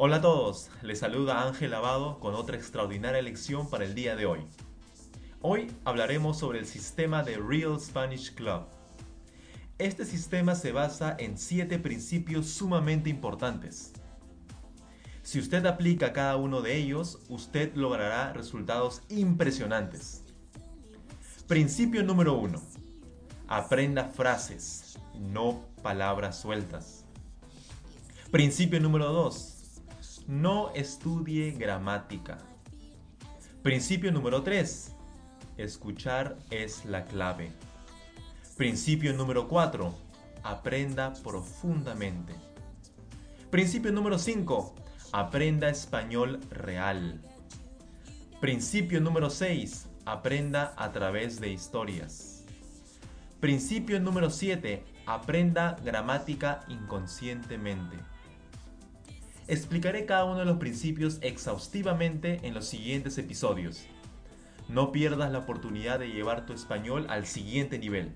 Hola 0.00 0.18
a 0.18 0.20
todos, 0.20 0.70
les 0.82 1.00
saluda 1.00 1.42
Ángel 1.42 1.72
Lavado 1.72 2.20
con 2.20 2.36
otra 2.36 2.56
extraordinaria 2.56 3.20
lección 3.20 3.68
para 3.68 3.84
el 3.84 3.96
día 3.96 4.14
de 4.14 4.26
hoy. 4.26 4.46
Hoy 5.40 5.72
hablaremos 5.84 6.38
sobre 6.38 6.60
el 6.60 6.66
sistema 6.66 7.24
de 7.24 7.36
Real 7.36 7.80
Spanish 7.80 8.32
Club. 8.32 8.62
Este 9.76 10.04
sistema 10.04 10.54
se 10.54 10.70
basa 10.70 11.16
en 11.18 11.36
siete 11.36 11.80
principios 11.80 12.46
sumamente 12.46 13.10
importantes. 13.10 13.92
Si 15.24 15.40
usted 15.40 15.66
aplica 15.66 16.12
cada 16.12 16.36
uno 16.36 16.62
de 16.62 16.76
ellos, 16.76 17.18
usted 17.28 17.74
logrará 17.74 18.32
resultados 18.32 19.02
impresionantes. 19.08 20.22
Principio 21.48 22.04
número 22.04 22.34
uno. 22.34 22.62
Aprenda 23.48 24.04
frases, 24.04 24.96
no 25.18 25.64
palabras 25.82 26.38
sueltas. 26.38 27.04
Principio 28.30 28.78
número 28.78 29.12
2. 29.12 29.57
No 30.28 30.70
estudie 30.74 31.52
gramática. 31.52 32.36
Principio 33.62 34.12
número 34.12 34.42
3. 34.42 34.94
Escuchar 35.56 36.36
es 36.50 36.84
la 36.84 37.06
clave. 37.06 37.50
Principio 38.58 39.14
número 39.14 39.48
4. 39.48 39.90
Aprenda 40.42 41.14
profundamente. 41.24 42.34
Principio 43.50 43.90
número 43.90 44.18
5. 44.18 44.74
Aprenda 45.12 45.70
español 45.70 46.40
real. 46.50 47.22
Principio 48.38 49.00
número 49.00 49.30
6. 49.30 49.88
Aprenda 50.04 50.74
a 50.76 50.92
través 50.92 51.40
de 51.40 51.48
historias. 51.48 52.44
Principio 53.40 53.98
número 53.98 54.28
7. 54.28 54.84
Aprenda 55.06 55.78
gramática 55.82 56.66
inconscientemente. 56.68 57.96
Explicaré 59.48 60.04
cada 60.04 60.26
uno 60.26 60.40
de 60.40 60.44
los 60.44 60.58
principios 60.58 61.16
exhaustivamente 61.22 62.40
en 62.42 62.52
los 62.52 62.66
siguientes 62.66 63.16
episodios. 63.16 63.86
No 64.68 64.92
pierdas 64.92 65.32
la 65.32 65.38
oportunidad 65.38 65.98
de 65.98 66.08
llevar 66.08 66.44
tu 66.44 66.52
español 66.52 67.06
al 67.08 67.24
siguiente 67.24 67.78
nivel. 67.78 68.12